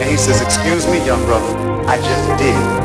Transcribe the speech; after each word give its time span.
And 0.00 0.08
he 0.08 0.16
says, 0.16 0.40
excuse 0.40 0.86
me, 0.86 1.04
young 1.04 1.22
brother, 1.24 1.84
I 1.86 1.96
just 1.96 2.38
did 2.38 2.77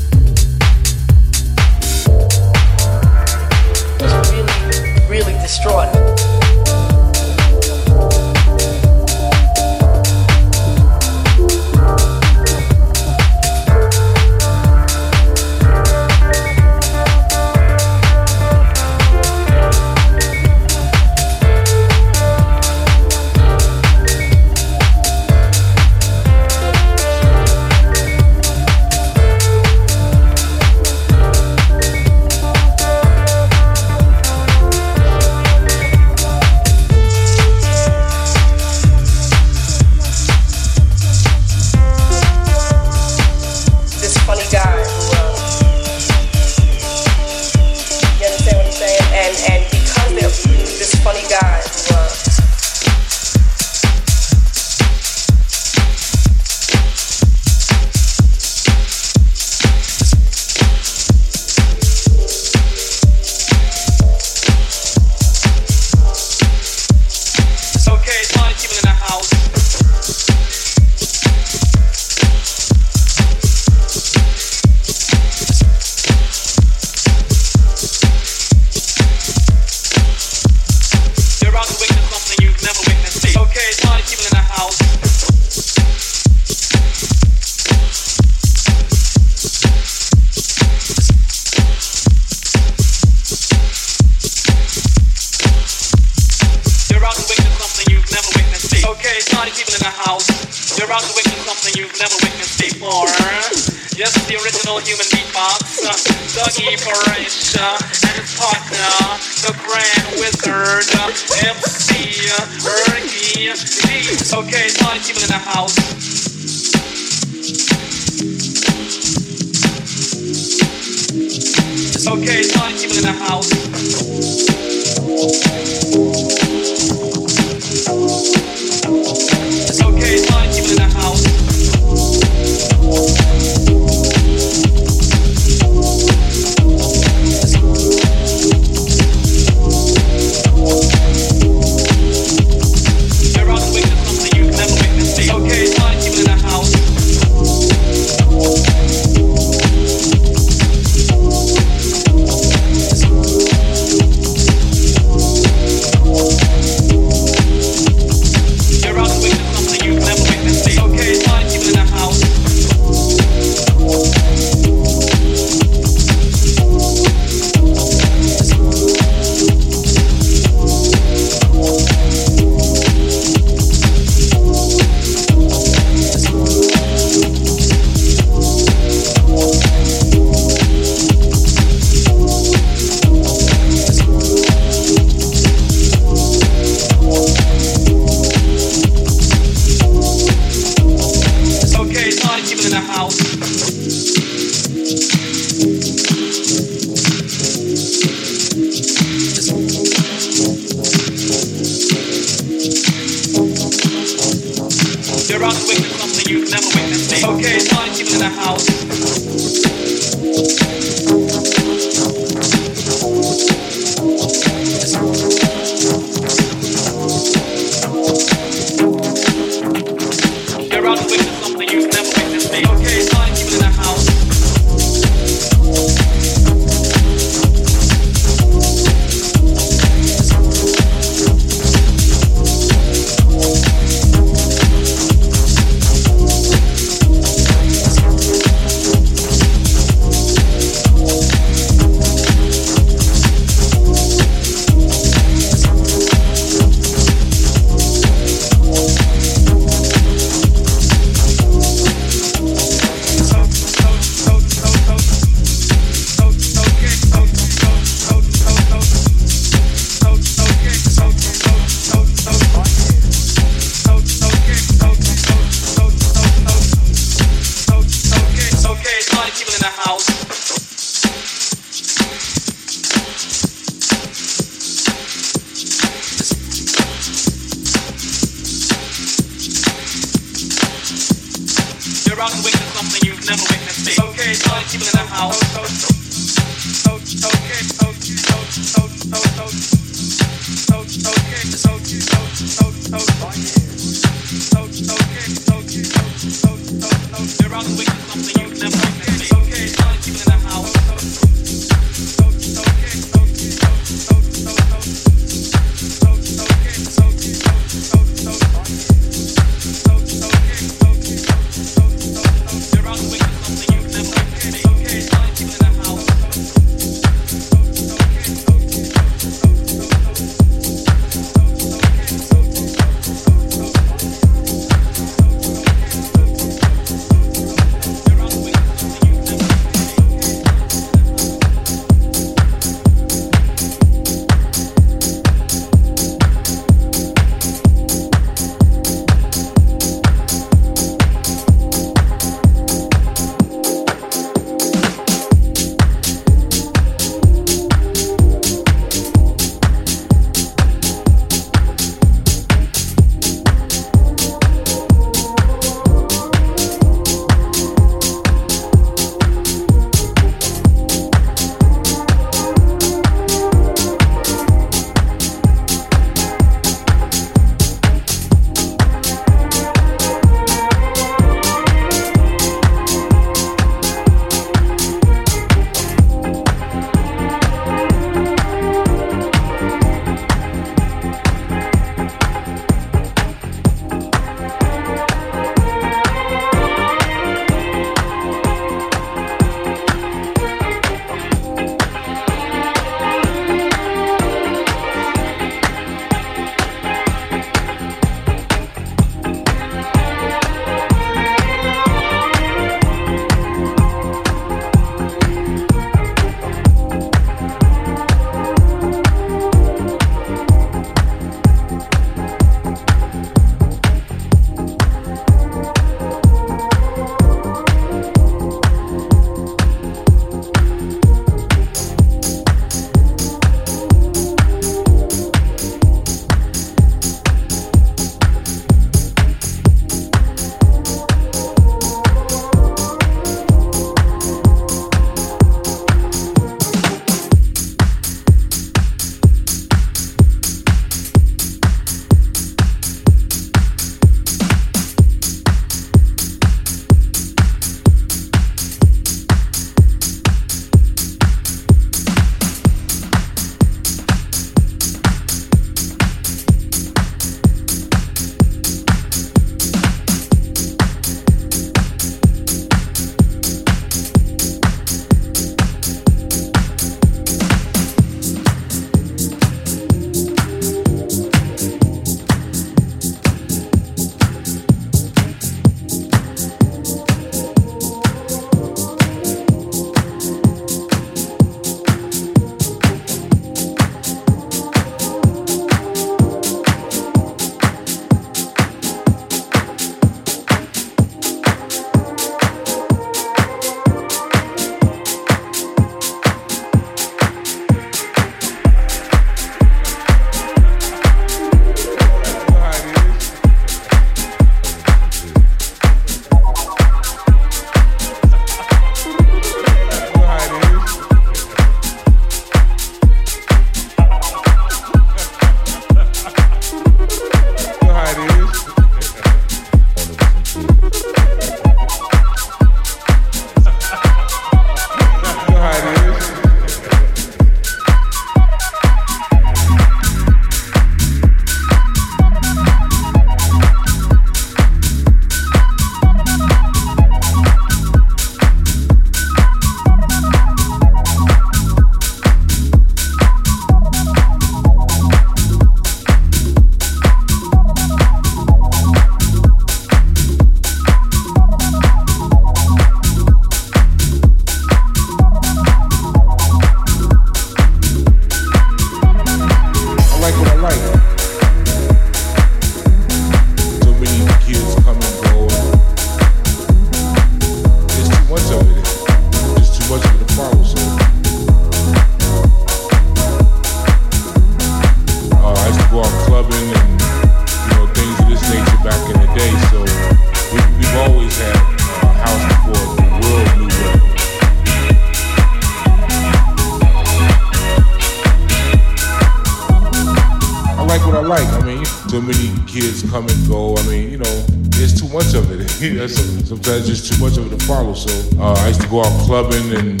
Sometimes 596.06 596.86
just 596.86 597.12
too 597.12 597.20
much 597.20 597.36
of 597.38 597.52
it 597.52 597.58
to 597.58 597.66
follow. 597.66 597.92
So 597.92 598.38
uh, 598.38 598.52
I 598.52 598.68
used 598.68 598.82
to 598.82 598.88
go 598.88 599.00
out 599.00 599.26
clubbing 599.26 599.74
and 599.74 600.00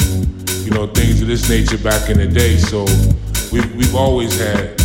you 0.62 0.70
know 0.70 0.86
things 0.86 1.20
of 1.20 1.26
this 1.26 1.48
nature 1.48 1.76
back 1.76 2.08
in 2.08 2.18
the 2.18 2.26
day. 2.28 2.56
So 2.56 2.84
we've 3.50 3.74
we've 3.74 3.96
always 3.96 4.38
had 4.38 4.81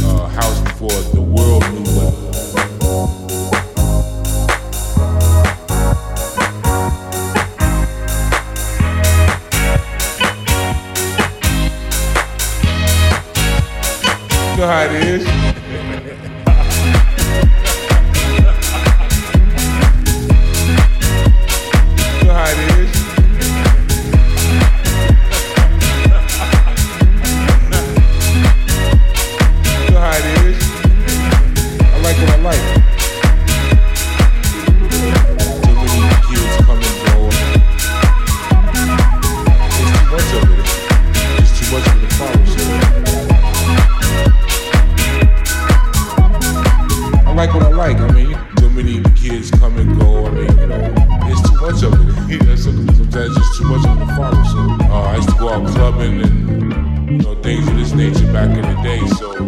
much 51.81 51.93
of 51.93 52.29
it 52.29 52.43
here. 52.43 52.57
Sometimes 52.57 53.35
just 53.35 53.57
too 53.57 53.65
much 53.65 53.85
of 53.87 53.99
the 53.99 54.05
to 54.05 54.15
follow. 54.15 54.43
So 54.43 54.85
uh, 54.85 55.01
I 55.01 55.15
used 55.15 55.29
to 55.29 55.35
go 55.35 55.49
out 55.49 55.67
clubbing 55.67 56.21
and 56.21 57.11
you 57.11 57.17
know 57.19 57.35
things 57.41 57.67
of 57.67 57.75
this 57.75 57.93
nature 57.93 58.31
back 58.33 58.49
in 58.49 58.61
the 58.61 58.81
day. 58.83 59.05
So 59.07 59.43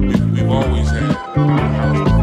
we, 0.00 0.38
have 0.38 0.50
always 0.50 0.90
had. 0.90 1.16
Uh, 1.36 2.13